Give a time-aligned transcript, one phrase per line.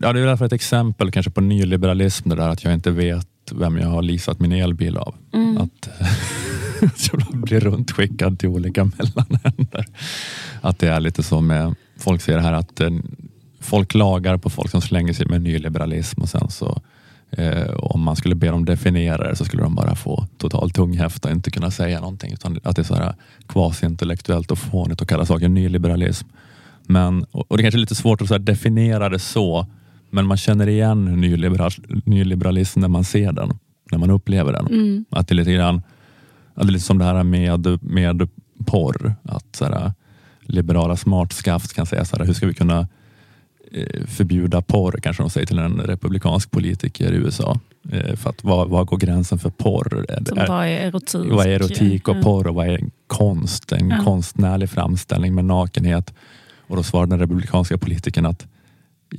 [0.00, 3.28] Ja, det är därför ett exempel kanske på nyliberalism, det där att jag inte vet
[3.52, 5.14] vem jag har leasat min elbil av.
[5.32, 5.58] Mm.
[5.58, 5.88] Att
[7.12, 9.86] jag blir runtskickad till olika mellanhänder.
[10.60, 12.90] Att det är lite så med, folk säger här att eh,
[13.60, 16.82] folk klagar på folk som slänger sig med nyliberalism och sen så
[17.30, 21.28] eh, om man skulle be dem definiera det så skulle de bara få total tunghäfta
[21.28, 22.32] och inte kunna säga någonting.
[22.32, 23.14] Utan att det är så här
[23.46, 26.28] kvasi-intellektuellt och fånigt att kalla saker nyliberalism.
[26.82, 29.66] Men, och och det är kanske är lite svårt att definiera det så,
[30.10, 31.70] men man känner igen nyliberal,
[32.04, 33.58] nyliberalism när man ser den,
[33.90, 34.66] när man upplever den.
[34.66, 35.04] Mm.
[35.10, 35.76] Att det är lite grann,
[36.54, 38.28] att det är lite som det här med, med
[38.66, 39.14] porr.
[39.22, 39.92] Att så här,
[40.40, 42.88] liberala smartskaft kan säga så här, hur ska vi kunna
[43.72, 47.60] eh, förbjuda porr, kanske de säger till en republikansk politiker i USA.
[47.92, 50.04] Eh, För att vad, vad går gränsen för porr?
[50.08, 51.32] Det- Som är- vad är erotik?
[51.32, 53.72] vad är erotik och porr och vad är konst?
[53.72, 54.04] En Ja.
[54.04, 56.14] konstnärlig framställning med nakenhet.
[56.68, 58.46] Och då svarar den republikanska politikern att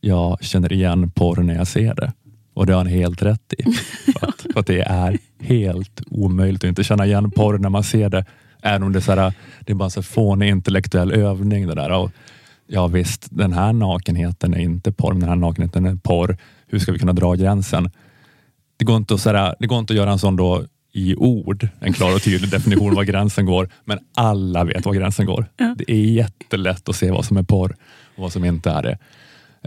[0.00, 2.12] jag känner igen porr när jag ser det.
[2.54, 3.72] Och det har han helt rätt i.
[4.12, 7.84] För att, för att det är helt omöjligt att inte känna igen porr när man
[7.84, 8.24] ser det.
[8.62, 11.66] Även om det är, så här, det är bara så fånig intellektuell övning.
[11.66, 11.90] Det där.
[11.90, 12.10] Och
[12.66, 16.36] ja visst, den här nakenheten är inte porr, men den här nakenheten är porr.
[16.66, 17.90] Hur ska vi kunna dra gränsen?
[18.76, 21.14] Det går inte att, så här, det går inte att göra en sån då i
[21.16, 25.46] ord, en klar och tydlig definition var gränsen går, men alla vet var gränsen går.
[25.56, 25.74] Ja.
[25.78, 27.76] Det är jättelätt att se vad som är porr
[28.16, 28.98] och vad som inte är det.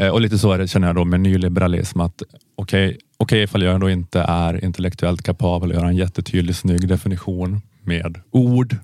[0.01, 2.23] Eh, Och lite så är det, känner jag då med nyliberalism att
[2.55, 7.61] okej, okej ifall jag då inte är intellektuellt kapabel att göra en jättetydlig snygg definition
[7.83, 8.75] med ord,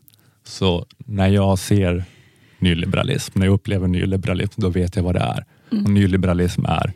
[0.44, 2.04] så när jag ser
[2.60, 5.46] nyliberalism, när jag upplever nyliberalism, då vet jag vad det är.
[5.84, 6.94] Och nyliberalism är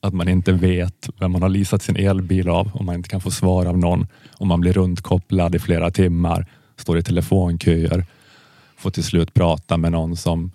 [0.00, 3.20] att man inte vet vem man har leasat sin elbil av, om man inte kan
[3.20, 8.06] få svar av någon, om man blir runtkopplad i flera timmar, står i telefonköer,
[8.76, 10.52] får till slut prata med någon som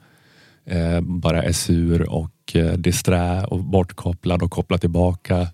[0.66, 5.48] eh, bara är sur och eh, disträ och bortkopplad och koppla tillbaka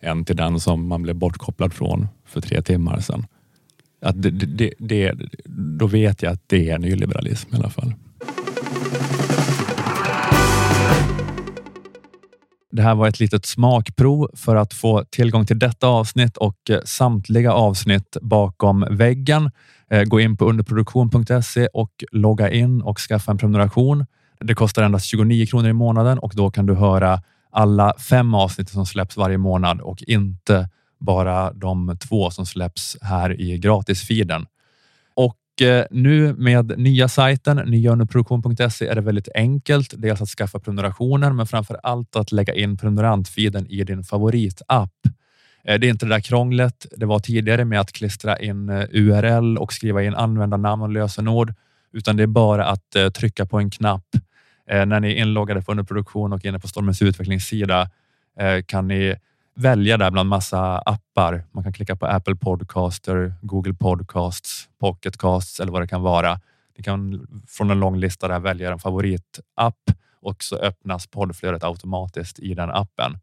[0.00, 3.26] en till den som man blev bortkopplad från för tre timmar sedan.
[4.02, 5.14] Att det, det, det, det,
[5.78, 7.94] då vet jag att det är nyliberalism i alla fall.
[12.72, 16.80] Det här var ett litet smakprov för att få tillgång till detta avsnitt och eh,
[16.84, 19.50] samtliga avsnitt bakom väggen.
[19.90, 24.06] Eh, gå in på underproduktion.se och logga in och skaffa en prenumeration.
[24.44, 28.68] Det kostar endast 29 kronor i månaden och då kan du höra alla fem avsnitt
[28.68, 30.68] som släpps varje månad och inte
[31.00, 34.46] bara de två som släpps här i gratisfiden.
[35.14, 39.94] Och eh, nu med nya sajten nyaunderproduktion.se är det väldigt enkelt.
[39.96, 44.92] Dels att skaffa prenumerationen, men framför allt att lägga in prenumerantfiden i din favoritapp.
[45.64, 48.86] Eh, det är inte det där krånglet det var tidigare med att klistra in eh,
[48.90, 51.54] URL och skriva in användarnamn och lösenord,
[51.92, 54.06] utan det är bara att trycka på en knapp.
[54.70, 57.90] Eh, När ni är inloggade på underproduktion och inne på Stormens utvecklingssida
[58.38, 59.16] eh, kan ni
[59.54, 61.44] välja där bland massa appar.
[61.52, 66.40] Man kan klicka på Apple Podcaster, Google Podcasts, pocketcasts eller vad det kan vara.
[66.76, 69.78] Ni kan från en lång lista där välja en favoritapp
[70.22, 73.18] och så öppnas poddflödet automatiskt i den appen.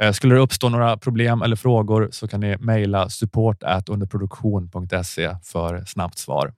[0.00, 5.84] Eh, skulle det uppstå några problem eller frågor så kan ni mejla support underproduktion.se för
[5.84, 6.52] snabbt svar.